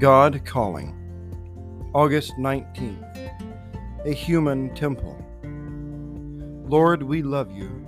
God 0.00 0.46
Calling, 0.46 0.96
August 1.92 2.32
19th, 2.38 4.06
a 4.06 4.12
human 4.14 4.74
temple. 4.74 5.22
Lord, 6.66 7.02
we 7.02 7.20
love 7.20 7.52
you. 7.52 7.86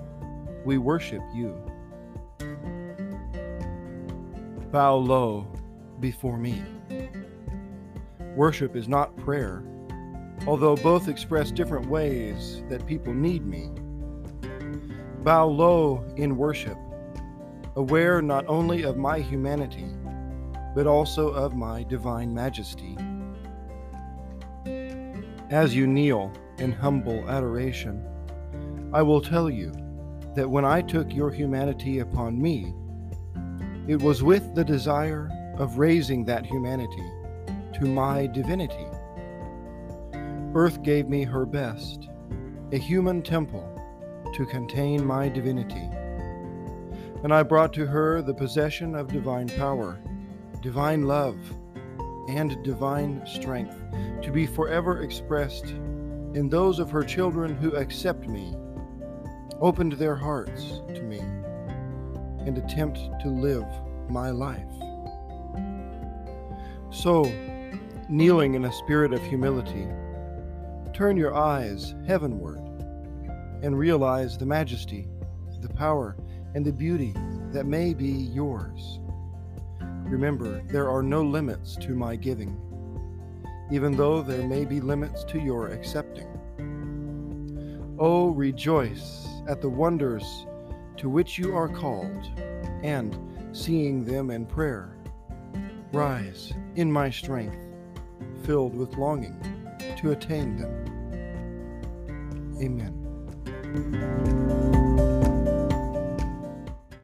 We 0.67 0.77
worship 0.77 1.23
you. 1.35 1.57
Bow 4.71 4.97
low 4.97 5.47
before 6.01 6.37
me. 6.37 6.63
Worship 8.37 8.77
is 8.77 8.89
not 8.89 9.17
prayer, 9.17 9.65
although 10.47 10.77
both 10.77 11.09
express 11.09 11.51
different 11.51 11.87
ways 11.87 12.63
that 12.69 12.87
people 12.87 13.15
need 13.15 13.47
me. 13.47 13.71
Bow 15.23 15.47
low 15.47 16.05
in 16.19 16.37
worship, 16.37 16.77
aware 17.75 18.21
not 18.21 18.45
only 18.49 18.83
of 18.83 18.99
my 18.99 19.19
humanity, 19.19 19.87
but 20.75 20.87
also 20.87 21.29
of 21.31 21.55
my 21.55 21.83
divine 21.83 22.33
majesty. 22.33 22.97
As 25.51 25.75
you 25.75 25.87
kneel 25.87 26.33
in 26.59 26.73
humble 26.73 27.29
adoration, 27.29 28.03
I 28.93 29.03
will 29.03 29.21
tell 29.21 29.51
you 29.51 29.73
that 30.35 30.49
when 30.49 30.65
I 30.65 30.81
took 30.81 31.13
your 31.13 31.31
humanity 31.31 31.99
upon 31.99 32.41
me, 32.41 32.75
it 33.87 34.01
was 34.01 34.23
with 34.23 34.55
the 34.55 34.65
desire 34.65 35.31
of 35.59 35.79
raising 35.79 36.25
that 36.25 36.47
humanity 36.47 37.11
to 37.75 37.87
my 37.87 38.27
divinity. 38.27 38.87
Earth 40.55 40.83
gave 40.83 41.09
me 41.09 41.25
her 41.25 41.45
best, 41.45 42.09
a 42.73 42.79
human 42.79 43.23
temple 43.23 43.69
to 44.35 44.47
contain 44.47 45.05
my 45.05 45.29
divinity. 45.29 45.89
And 47.23 47.33
I 47.33 47.43
brought 47.43 47.73
to 47.75 47.87
her 47.87 48.23
the 48.23 48.35
possession 48.35 48.95
of 48.95 49.09
divine 49.09 49.49
power 49.49 49.99
divine 50.63 51.03
love, 51.03 51.37
and 52.29 52.63
divine 52.63 53.21
strength 53.27 53.77
to 54.23 54.31
be 54.31 54.47
forever 54.47 55.03
expressed 55.03 55.67
in 56.35 56.49
those 56.49 56.79
of 56.79 56.89
her 56.89 57.03
children 57.03 57.55
who 57.57 57.75
accept 57.75 58.29
me, 58.29 58.55
opened 59.61 59.93
their 59.95 60.15
hearts 60.15 60.81
to 60.95 61.03
me, 61.03 61.19
and 62.47 62.57
attempt 62.57 63.01
to 63.21 63.29
live 63.29 63.67
my 64.09 64.31
life. 64.31 64.63
So, 66.91 67.25
kneeling 68.09 68.55
in 68.55 68.65
a 68.65 68.73
spirit 68.73 69.13
of 69.13 69.23
humility, 69.25 69.89
turn 70.95 71.17
your 71.17 71.35
eyes 71.35 71.95
heavenward 72.07 72.61
and 73.63 73.77
realize 73.77 74.39
the 74.39 74.47
majesty, 74.47 75.09
the 75.61 75.69
power, 75.69 76.17
and 76.55 76.65
the 76.65 76.73
beauty 76.73 77.15
that 77.51 77.67
may 77.67 77.95
be 77.95 78.09
yours. 78.09 79.01
Remember, 80.13 80.63
there 80.67 80.91
are 80.91 81.03
no 81.03 81.23
limits 81.23 81.75
to 81.77 81.95
my 81.95 82.17
giving, 82.17 82.55
even 83.73 83.97
though 83.97 84.21
there 84.21 84.47
may 84.47 84.67
be 84.67 84.79
limits 84.79 85.25
to 85.25 85.41
your 85.41 85.69
accepting. 85.69 86.29
Oh, 87.99 88.29
rejoice 88.29 89.27
at 89.49 89.63
the 89.63 89.71
wonders 89.71 90.23
to 90.99 91.09
which 91.09 91.39
you 91.39 91.57
are 91.57 91.67
called, 91.67 92.27
and 92.83 93.17
seeing 93.53 94.05
them 94.05 94.31
in 94.31 94.45
prayer. 94.45 94.99
Rise 95.95 96.53
in 96.77 96.93
my 96.93 97.09
strength, 97.09 97.57
filled 98.45 98.75
with 98.77 98.99
longing 98.99 99.41
to 99.97 100.11
attain 100.11 100.59
them. 100.59 100.75
Amen. 102.61 104.22